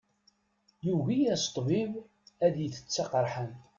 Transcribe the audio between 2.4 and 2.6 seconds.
ad